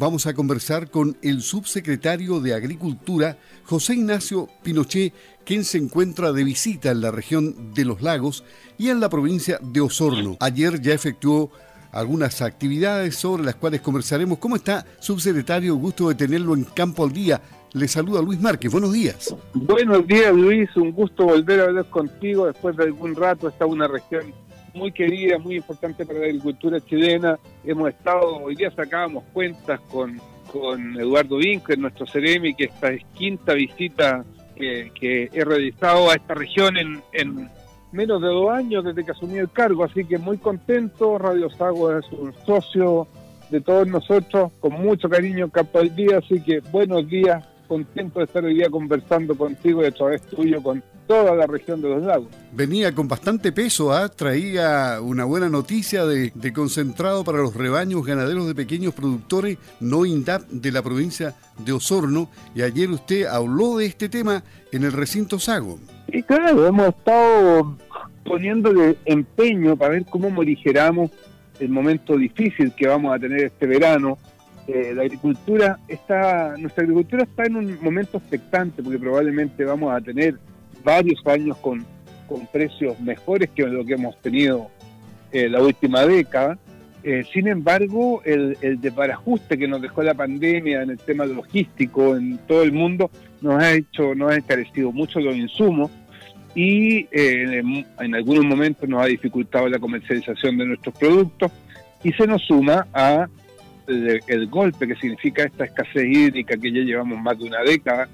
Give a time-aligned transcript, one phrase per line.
[0.00, 5.12] vamos a conversar con el subsecretario de Agricultura, José Ignacio Pinochet,
[5.44, 8.42] quien se encuentra de visita en la región de los lagos
[8.78, 10.38] y en la provincia de Osorno.
[10.40, 11.50] Ayer ya efectuó
[11.92, 14.38] algunas actividades sobre las cuales conversaremos.
[14.38, 15.76] ¿Cómo está, subsecretario?
[15.76, 17.42] Gusto de tenerlo en campo al día.
[17.74, 18.72] Le saluda Luis Márquez.
[18.72, 19.34] Buenos días.
[19.52, 20.74] Buenos días, Luis.
[20.76, 23.48] Un gusto volver a hablar contigo después de algún rato.
[23.48, 24.32] Está una región
[24.74, 27.38] muy querida, muy importante para la agricultura chilena.
[27.64, 30.20] Hemos estado, hoy día sacábamos cuentas con,
[30.50, 34.24] con Eduardo Vincker, nuestro Ceremi, que esta es quinta visita
[34.56, 37.50] que, he realizado a esta región en, en
[37.92, 41.18] menos de dos años desde que asumí el cargo, así que muy contento.
[41.18, 43.08] Radio Sago es un socio
[43.50, 48.24] de todos nosotros, con mucho cariño Campo del Día, así que buenos días, contento de
[48.24, 52.02] estar hoy día conversando contigo y a través tuyo con toda la región de los
[52.02, 52.26] lagos.
[52.52, 54.08] Venía con bastante peso, ¿ah?
[54.08, 60.04] traía una buena noticia de, de, concentrado para los rebaños ganaderos de pequeños productores no
[60.04, 64.42] INDAP de la provincia de Osorno y ayer usted habló de este tema
[64.72, 65.78] en el recinto Sago.
[66.08, 67.76] Y claro, hemos estado
[68.24, 71.12] poniéndole empeño para ver cómo morigeramos
[71.60, 74.18] el momento difícil que vamos a tener este verano.
[74.66, 80.00] Eh, la agricultura está, nuestra agricultura está en un momento expectante porque probablemente vamos a
[80.00, 80.36] tener
[80.84, 81.84] varios años con,
[82.28, 84.70] con precios mejores que lo que hemos tenido
[85.32, 86.58] eh, la última década.
[87.02, 92.14] Eh, sin embargo, el, el desbarajuste que nos dejó la pandemia en el tema logístico
[92.14, 95.90] en todo el mundo nos ha hecho, nos ha encarecido mucho los insumos
[96.54, 97.62] y eh,
[98.00, 101.52] en algunos momentos nos ha dificultado la comercialización de nuestros productos
[102.02, 103.28] y se nos suma a
[103.90, 108.08] el, el, golpe que significa esta escasez hídrica que ya llevamos más de una década,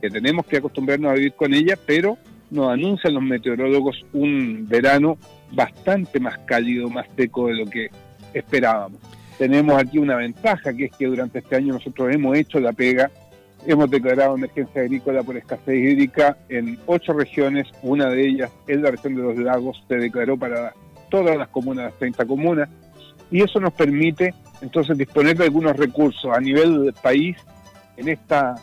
[0.00, 2.18] que tenemos que acostumbrarnos a vivir con ella, pero
[2.50, 5.18] nos anuncian los meteorólogos un verano
[5.52, 7.88] bastante más cálido, más seco de lo que
[8.32, 9.00] esperábamos.
[9.38, 13.10] Tenemos aquí una ventaja, que es que durante este año nosotros hemos hecho la pega
[13.66, 18.90] Hemos declarado emergencia agrícola por escasez hídrica en ocho regiones, una de ellas en la
[18.90, 20.74] región de los lagos, se declaró para
[21.10, 22.68] todas las comunas, las 30 comunas,
[23.30, 24.34] y eso nos permite
[24.64, 27.36] entonces disponer de algunos recursos a nivel del país.
[27.96, 28.54] En, esta,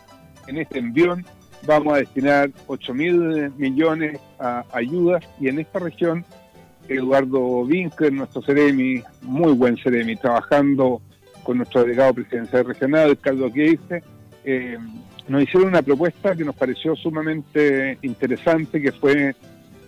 [0.48, 1.24] en este envión
[1.64, 6.24] vamos a destinar 8 mil millones a ayudas y en esta región
[6.88, 11.00] Eduardo Vincker, nuestro Ceremi, muy buen Ceremi, trabajando
[11.44, 14.02] con nuestro delegado presidencial regional, Carlos Geise,
[14.44, 14.76] eh,
[15.28, 19.36] nos hicieron una propuesta que nos pareció sumamente interesante, que fue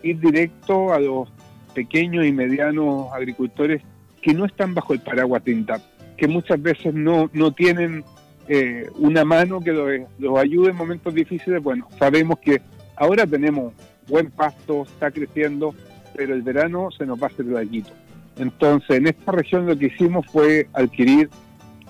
[0.04, 1.28] ir directo a los
[1.74, 3.82] pequeños y medianos agricultores
[4.22, 5.82] que no están bajo el paraguas TINTAP,
[6.16, 8.04] que muchas veces no, no tienen
[8.48, 11.62] eh, una mano que los, los ayude en momentos difíciles.
[11.62, 12.60] Bueno, sabemos que
[12.96, 13.72] ahora tenemos
[14.08, 15.74] buen pasto, está creciendo,
[16.14, 17.90] pero el verano se nos va a hacer larguito.
[18.36, 21.30] Entonces, en esta región lo que hicimos fue adquirir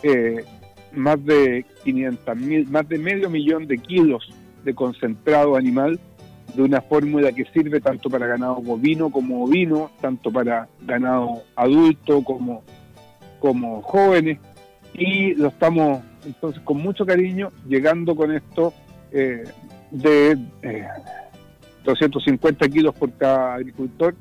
[0.02, 0.44] eh,
[0.92, 4.28] más de 500 mil, más de medio millón de kilos
[4.64, 5.98] de concentrado animal
[6.54, 12.22] de una fórmula que sirve tanto para ganado bovino como ovino, tanto para ganado adulto
[12.22, 12.62] como,
[13.44, 14.38] como jóvenes,
[14.94, 18.72] y lo estamos entonces con mucho cariño llegando con esto
[19.12, 19.44] eh,
[19.90, 20.88] de eh,
[21.84, 24.14] 250 kilos por cada agricultor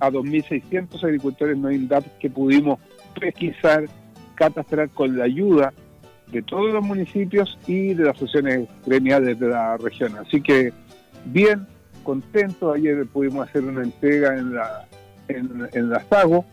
[0.00, 2.78] a 2.600 agricultores no INDAP que pudimos
[3.20, 3.84] pesquisar,
[4.36, 5.74] catastrar con la ayuda
[6.28, 10.16] de todos los municipios y de las asociaciones gremiales de la región.
[10.16, 10.72] Así que
[11.26, 11.66] bien,
[12.04, 12.72] contento.
[12.72, 14.88] Ayer pudimos hacer una entrega en la,
[15.28, 16.46] en, la SAGO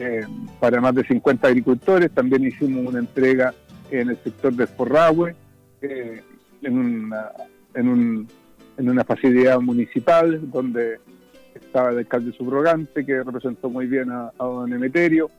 [0.00, 0.26] eh,
[0.60, 2.10] para más de 50 agricultores.
[2.12, 3.54] También hicimos una entrega
[3.90, 5.34] en el sector de Forrahue,
[5.82, 6.22] eh,
[6.62, 7.30] en, una,
[7.74, 8.28] en, un,
[8.76, 10.98] en una facilidad municipal donde
[11.54, 15.30] estaba el alcalde subrogante que representó muy bien a, a don Emeterio.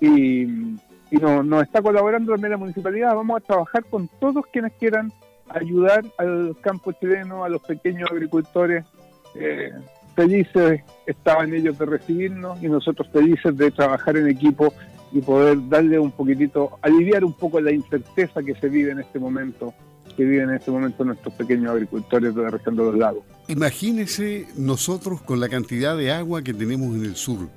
[0.00, 0.76] Y
[1.12, 3.14] y nos, está colaborando también la municipalidad.
[3.14, 5.12] Vamos a trabajar con todos quienes quieran
[5.50, 8.86] ayudar al campo chileno, a los pequeños agricultores.
[9.34, 9.72] Eh,
[10.14, 14.72] felices estaban ellos de recibirnos y nosotros felices de trabajar en equipo
[15.12, 19.18] y poder darle un poquitito, aliviar un poco la incerteza que se vive en este
[19.18, 19.74] momento,
[20.16, 23.22] que viven en este momento nuestros pequeños agricultores de la región de los lagos.
[23.48, 27.48] Imagínese nosotros con la cantidad de agua que tenemos en el sur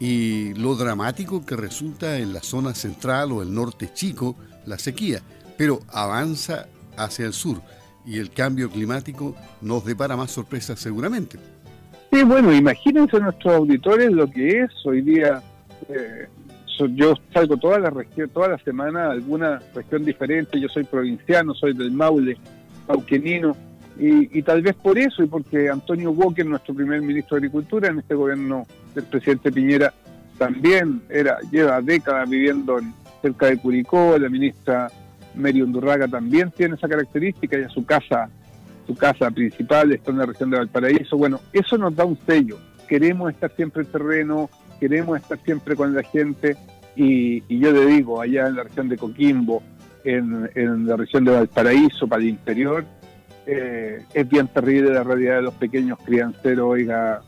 [0.00, 4.36] y lo dramático que resulta en la zona central o el norte chico
[4.66, 5.22] la sequía,
[5.56, 7.60] pero avanza hacia el sur
[8.04, 11.38] y el cambio climático nos depara más sorpresas seguramente.
[12.26, 15.40] Bueno, imagínense nuestros auditores lo que es hoy día.
[15.88, 16.26] Eh,
[16.94, 20.60] yo salgo toda la región, toda la semana a alguna región diferente.
[20.60, 22.36] Yo soy provinciano, soy del Maule,
[22.86, 23.56] pauquenino,
[23.98, 27.98] y, tal vez por eso, y porque Antonio Walker, nuestro primer ministro de Agricultura en
[27.98, 28.64] este gobierno
[28.94, 29.92] del presidente Piñera,
[30.38, 32.78] también era lleva décadas viviendo
[33.20, 34.88] cerca de Curicó, la ministra
[35.34, 38.30] Mary Undurraga también tiene esa característica, ya su casa,
[38.88, 41.18] su casa principal está en la región de Valparaíso.
[41.18, 42.58] Bueno, eso nos da un sello.
[42.88, 44.48] Queremos estar siempre en terreno,
[44.80, 46.56] queremos estar siempre con la gente
[46.96, 49.62] y, yo le digo, allá en la región de Coquimbo,
[50.04, 52.86] en, la región de Valparaíso, para el interior,
[53.46, 57.20] eh, es bien terrible la realidad de los pequeños crianceros, oiga,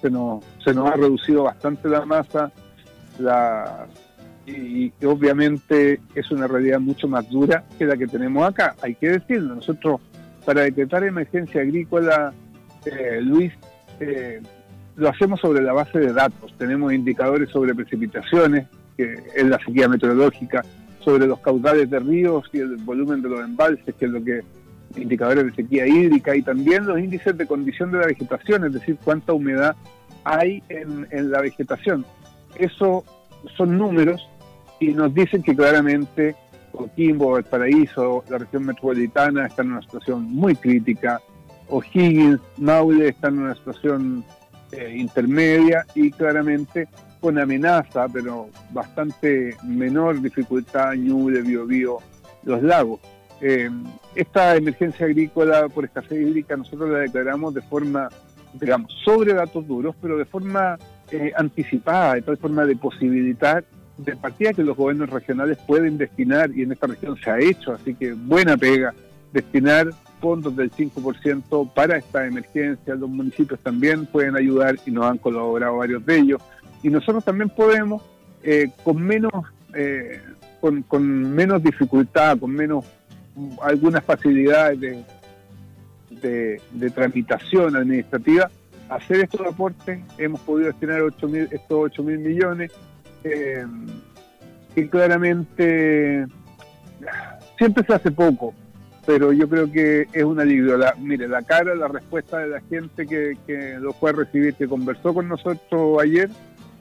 [0.00, 2.52] se nos, se nos ha reducido bastante la masa,
[3.18, 3.88] la,
[4.46, 9.10] y, obviamente es una realidad mucho más dura que la que tenemos acá, hay que
[9.10, 9.56] decirlo.
[9.56, 10.00] Nosotros,
[10.44, 12.32] para decretar emergencia agrícola,
[12.84, 13.52] eh, Luis,
[14.00, 14.40] eh,
[14.96, 16.54] lo hacemos sobre la base de datos.
[16.58, 18.66] Tenemos indicadores sobre precipitaciones,
[18.96, 20.64] que es la sequía meteorológica,
[21.00, 24.42] sobre los caudales de ríos y el volumen de los embalses, que es lo que
[24.96, 28.98] indicadores de sequía hídrica, y también los índices de condición de la vegetación, es decir,
[29.02, 29.74] cuánta humedad
[30.24, 32.04] hay en, en la vegetación.
[32.58, 33.04] Eso
[33.56, 34.28] son números
[34.78, 36.36] y nos dicen que claramente
[36.72, 41.20] Coquimbo, el Paraíso, la región metropolitana están en una situación muy crítica,
[41.68, 44.24] O'Higgins, Maule están en una situación
[44.72, 46.88] eh, intermedia y claramente
[47.20, 51.98] con amenaza, pero bastante menor dificultad, Ñuble, Biobío,
[52.42, 53.00] los lagos.
[53.40, 53.70] Eh,
[54.14, 58.08] esta emergencia agrícola por escasez hídrica nosotros la declaramos de forma,
[58.54, 60.78] digamos, sobre datos duros, pero de forma
[61.10, 63.64] eh, anticipada, de tal forma de posibilitar
[64.04, 67.72] de partida que los gobiernos regionales pueden destinar, y en esta región se ha hecho,
[67.72, 68.94] así que buena pega,
[69.32, 69.90] destinar
[70.20, 72.94] fondos del 5% para esta emergencia.
[72.94, 76.42] Los municipios también pueden ayudar y nos han colaborado varios de ellos.
[76.82, 78.02] Y nosotros también podemos,
[78.42, 79.32] eh, con menos
[79.74, 80.20] eh,
[80.60, 82.84] con, con, menos dificultad, con menos
[83.62, 84.78] algunas facilidades
[86.10, 88.48] de, de, tramitación administrativa,
[88.88, 90.00] hacer estos aportes.
[90.18, 92.70] Hemos podido destinar 8 estos 8 mil millones
[93.24, 93.64] eh,
[94.74, 96.26] que claramente
[97.58, 98.54] siempre se hace poco,
[99.06, 100.76] pero yo creo que es un alivio.
[100.76, 104.68] La, mire, la cara, la respuesta de la gente que, lo fue a recibir, que
[104.68, 106.30] conversó con nosotros ayer,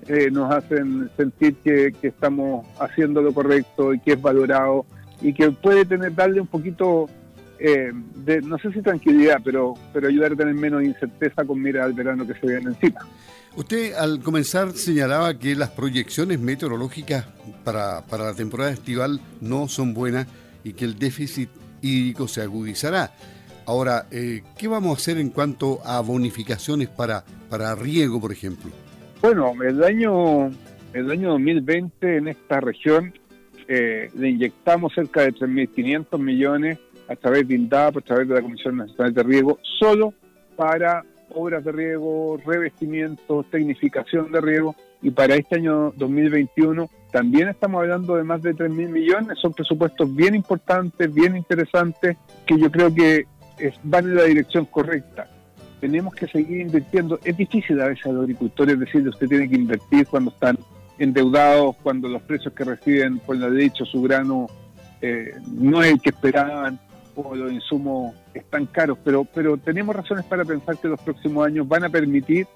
[0.08, 4.86] eh, nos hacen sentir que, estamos haciendo lo correcto y que es valorado
[5.22, 7.08] y que puede tener darle un poquito
[7.64, 11.84] eh, de, no sé si tranquilidad, pero, pero ayudar a tener menos incerteza con mira
[11.84, 13.02] al verano que se viene encima.
[13.56, 17.28] Usted al comenzar señalaba que las proyecciones meteorológicas
[17.64, 20.26] para, para la temporada estival no son buenas
[20.64, 21.50] y que el déficit
[21.82, 23.12] hídrico se agudizará.
[23.68, 28.72] Ahora, eh, ¿qué vamos a hacer en cuanto a bonificaciones para, para riego, por ejemplo?
[29.22, 30.48] Bueno, el año,
[30.94, 33.14] el año 2020 en esta región
[33.68, 36.80] eh, le inyectamos cerca de 3.500 millones
[37.12, 40.14] a través de INDAP, a través de la Comisión Nacional de Riego, solo
[40.56, 41.04] para
[41.34, 48.16] obras de riego, revestimiento, tecnificación de riego, y para este año 2021 también estamos hablando
[48.16, 52.94] de más de 3 mil millones, son presupuestos bien importantes, bien interesantes, que yo creo
[52.94, 53.26] que
[53.84, 55.28] van en la dirección correcta.
[55.80, 57.20] Tenemos que seguir invirtiendo.
[57.24, 60.58] Es difícil a veces a los agricultores decirle usted tiene que invertir cuando están
[61.00, 64.48] endeudados, cuando los precios que reciben por la derecho su grano
[65.02, 66.80] eh, no es el que esperaban
[67.16, 71.68] o los insumos están caros, pero, pero tenemos razones para pensar que los próximos años
[71.68, 72.48] van a permitir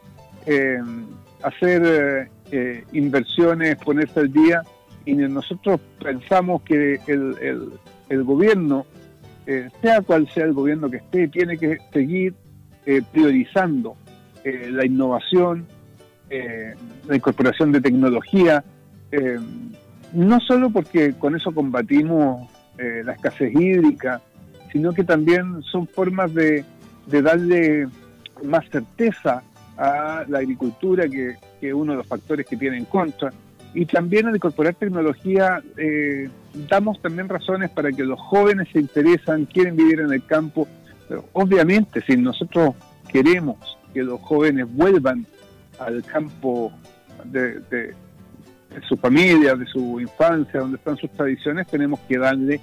[0.45, 0.77] eh,
[1.41, 4.61] hacer eh, inversiones, ponerse al día,
[5.05, 7.71] y nosotros pensamos que el,
[8.09, 8.85] el, gobierno,
[9.45, 12.33] eh, sea cual sea el gobierno que esté, tiene que seguir
[13.11, 13.97] priorizando
[14.43, 15.65] la innovación,
[16.29, 18.63] la incorporación de tecnología,
[20.13, 24.21] no solo porque con eso combatimos la escasez hídrica,
[24.75, 26.65] sino que también son formas de,
[27.07, 27.87] darle
[28.43, 29.41] más certeza
[29.77, 33.31] a la agricultura, que, es uno de los factores que tiene en contra.
[33.73, 36.27] Y también al incorporar tecnología, eh,
[36.67, 40.67] damos también razones para que los jóvenes se interesan, quieren vivir en el campo.
[41.07, 42.75] Pero obviamente, si nosotros
[43.07, 45.25] queremos que los jóvenes vuelvan
[45.79, 46.73] al campo
[47.23, 47.93] de, de
[48.89, 52.59] su familia, de su infancia, donde están sus tradiciones, tenemos que darle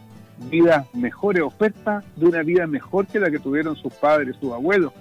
[0.51, 4.93] vidas mejores, ofertas de una vida mejor que la que tuvieron sus padres, sus abuelos.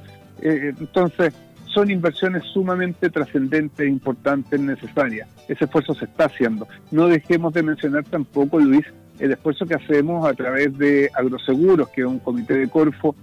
[0.41, 1.33] Eh, eh, entonces,
[1.65, 5.27] son inversiones sumamente trascendentes, e importantes, necesarias.
[5.47, 6.67] Ese esfuerzo se está haciendo.
[6.91, 8.85] No dejemos de mencionar tampoco, Luis,
[9.19, 13.15] el esfuerzo que hacemos a través de Agroseguros, que es un comité de Corfo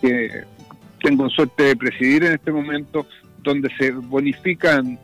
[0.00, 0.44] que
[1.00, 3.06] tengo suerte de presidir en este momento,
[3.42, 4.98] donde se bonifican,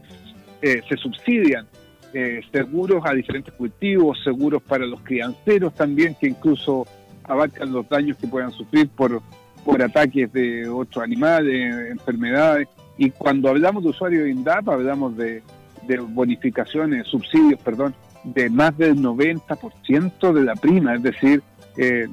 [0.62, 1.66] eh, se subsidian
[2.14, 6.86] eh, seguros a diferentes cultivos, seguros para los crianceros también, que incluso
[7.24, 9.20] abarcan los daños que puedan sufrir por,
[9.64, 12.68] por ataques de otros animales, enfermedades.
[12.96, 15.42] Y cuando hablamos de usuarios de INDAP, hablamos de,
[16.08, 21.42] bonificaciones, subsidios, perdón, de más del 90% de la prima, es decir,
[21.78, 22.08] eh,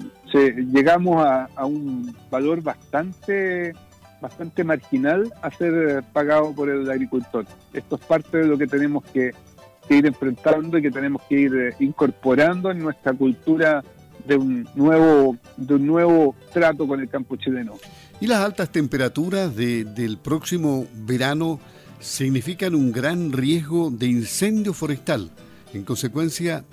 [0.71, 3.73] llegamos a, un valor bastante
[4.21, 7.45] bastante marginal a ser pagado por el agricultor.
[7.73, 9.33] Esto es parte de lo que tenemos que,
[9.89, 13.83] ir enfrentando y que tenemos que ir eh, incorporando en nuestra cultura
[14.25, 17.73] de un nuevo de un nuevo trato con el campo chileno.
[18.19, 21.59] Y las altas temperaturas del próximo verano
[21.99, 25.31] significan un gran riesgo de incendio forestal.
[25.73, 26.63] En consecuencia,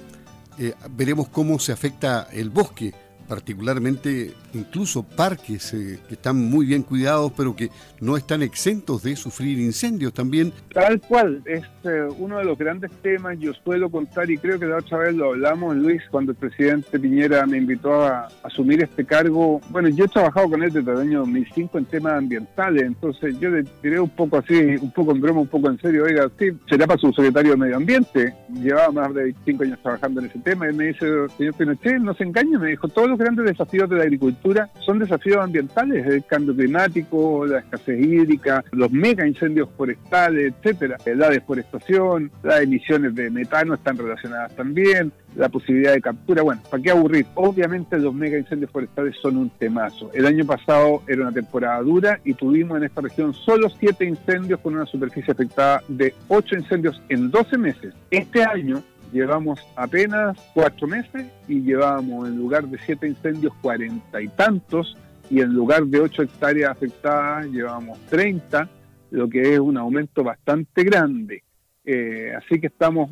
[0.59, 2.95] eh, veremos cómo se afecta el bosque
[3.33, 9.17] particularmente incluso parques eh, que están muy bien cuidados, pero que no están exentos de
[9.17, 10.53] sufrir incendios también.
[10.75, 14.67] Tal cual, es eh, uno de los grandes temas, yo suelo contar, y creo que
[14.67, 19.07] la otra vez lo hablamos, Luis, cuando el presidente Piñera me invitó a, asumir este
[19.07, 19.63] cargo.
[19.71, 23.49] Bueno, yo he trabajado con él desde el año 2005 en temas ambientales, entonces yo
[23.49, 26.51] le diré un poco así, un poco en broma, un poco en serio, oiga, sí,
[26.69, 30.39] será para su secretario de Medio Ambiente, llevaba más de 25 años trabajando en ese
[30.41, 31.07] tema, y me dice,
[31.39, 34.99] señor Pinochet, no se engañe, me dijo, todos los grandes desafíos de la agricultura son
[34.99, 40.99] desafíos ambientales, el cambio climático, la escasez hídrica, los mega incendios forestales, etcétera.
[41.07, 46.43] La deforestación, las emisiones de metano están relacionadas también, la posibilidad de captura.
[46.43, 47.27] Bueno, ¿para qué aburrir?
[47.35, 50.11] Obviamente los mega incendios forestales son un temazo.
[50.15, 54.61] El año pasado era una temporada dura y tuvimos en esta región solo siete incendios
[54.61, 57.95] con una superficie afectada de ocho incendios en 12 meses.
[58.11, 64.29] Este año llevamos apenas cuatro meses y llevábamos en lugar de siete incendios cuarenta y
[64.29, 64.97] tantos
[65.31, 68.69] y en lugar de ocho hectáreas afectadas llevamos treinta,
[69.11, 71.43] lo que es un aumento bastante grande.
[71.85, 73.11] Eh, así que estamos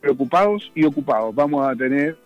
[0.00, 1.34] preocupados y ocupados.
[1.34, 2.16] Vamos a tener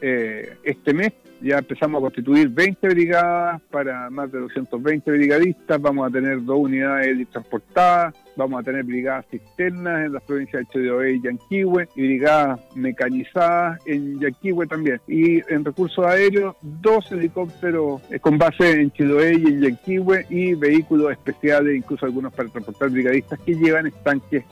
[0.00, 6.08] eh, este mes ya empezamos a constituir 20 brigadas para más de 220 brigadistas, vamos
[6.08, 11.12] a tener dos unidades transportadas, vamos a tener brigadas cisternas en las provincias de Chiloé
[11.14, 15.00] y Yanquihue, y brigadas mecanizadas en Yanquihue también.
[15.06, 20.54] Y en recursos aéreos, dos helicópteros eh, con base en Chiloé y en Yanquihue y
[20.54, 24.44] vehículos especiales, incluso algunos para transportar brigadistas que llevan estanques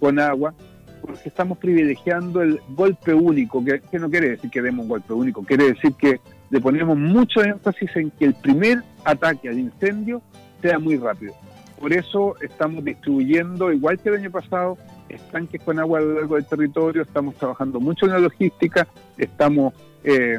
[0.00, 0.52] con agua
[1.02, 5.42] porque estamos privilegiando el golpe único, que, no quiere decir que demos un golpe único,
[5.42, 10.22] quiere decir que le ponemos mucho énfasis en que el primer ataque al incendio
[10.62, 11.34] sea muy rápido.
[11.78, 14.78] Por eso estamos distribuyendo, igual que el año pasado,
[15.08, 18.86] estanques con agua a lo largo del territorio, estamos trabajando mucho en la logística,
[19.18, 20.38] estamos eh,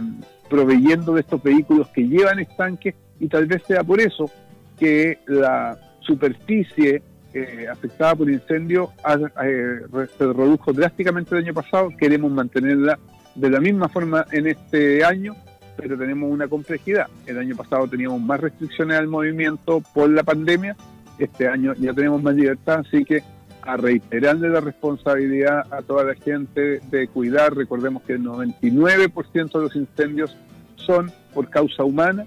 [0.50, 4.30] proveyendo de estos vehículos que llevan estanques y tal vez sea por eso
[4.80, 7.02] que la superficie
[7.34, 8.92] eh, afectada por incendio
[9.44, 9.80] eh,
[10.18, 13.00] se redujo drásticamente el año pasado, queremos mantenerla
[13.36, 15.36] de la misma forma en este año,
[15.76, 17.08] pero tenemos una complejidad.
[17.26, 20.76] El año pasado teníamos más restricciones al movimiento por la pandemia,
[21.18, 23.24] este año ya tenemos más libertad, así que
[23.64, 29.60] a reiterarle la responsabilidad a toda la gente de cuidar, recordemos que el 99% de
[29.60, 30.36] los incendios
[30.76, 32.26] son por causa humana,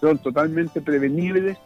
[0.00, 1.58] son totalmente prevenibles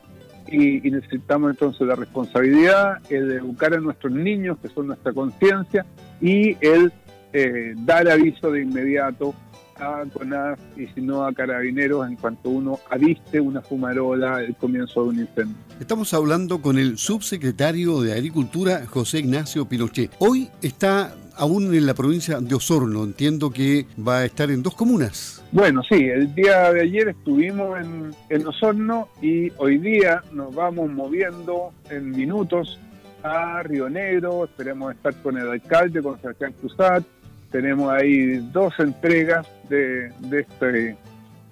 [0.48, 5.84] y, necesitamos entonces la responsabilidad, el educar a nuestros niños, que son nuestra conciencia,
[6.20, 6.92] y el
[7.32, 9.34] eh, dar aviso de inmediato
[9.76, 15.02] a CONAF y si no a carabineros en cuanto uno aviste una fumarola, el comienzo
[15.02, 15.56] de un incendio.
[15.80, 20.12] Estamos hablando con el subsecretario de Agricultura, José Ignacio Pinochet.
[20.18, 23.04] Hoy está aún en la provincia de Osorno.
[23.04, 25.42] Entiendo que va a estar en dos comunas.
[25.52, 31.72] Bueno, sí, el día de ayer estuvimos en, Osorno y hoy día nos vamos moviendo
[31.90, 32.78] en minutos
[33.22, 34.44] a Río Negro.
[34.44, 37.04] Esperemos estar con el alcalde, con Sebastián Cruzat.
[37.50, 40.96] Tenemos ahí dos entregas de, este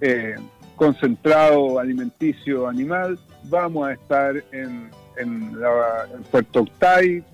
[0.00, 0.34] eh,
[0.76, 3.18] concentrado alimenticio animal.
[3.44, 5.52] Vamos a estar en, en,
[6.30, 7.24] Puerto Octay eh,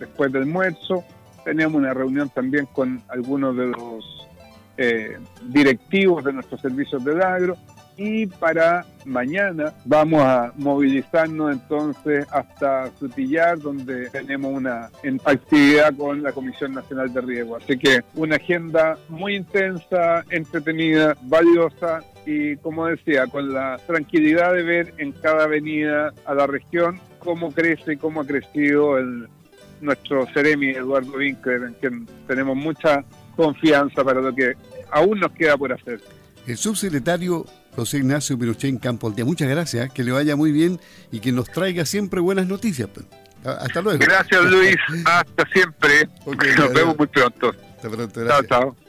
[0.00, 1.04] después del almuerzo
[1.44, 4.28] Teníamos una reunión también con algunos de los
[4.76, 7.56] eh, directivos de nuestros servicios de agro
[7.98, 14.88] y para mañana vamos a movilizarnos entonces hasta Frutillar, donde tenemos una
[15.24, 17.56] actividad con la Comisión Nacional de Riego.
[17.56, 24.62] Así que una agenda muy intensa, entretenida, valiosa y, como decía, con la tranquilidad de
[24.62, 29.28] ver en cada avenida a la región cómo crece, cómo ha crecido el,
[29.80, 33.04] nuestro Ceremi Eduardo Winkler, en quien tenemos mucha
[33.36, 34.54] confianza para lo que
[34.90, 36.00] aún nos queda por hacer.
[36.46, 37.44] El subsecretario
[37.76, 40.80] José Ignacio Pinochet en Campo Día, muchas gracias, que le vaya muy bien
[41.12, 42.88] y que nos traiga siempre buenas noticias.
[42.92, 43.06] Pues.
[43.44, 43.98] Hasta luego.
[44.00, 46.08] Gracias Luis, hasta siempre.
[46.56, 47.52] nos vemos muy pronto.
[47.76, 48.48] Hasta pronto, gracias.
[48.48, 48.87] Chao, chao.